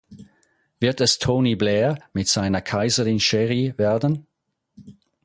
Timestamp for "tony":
1.19-1.55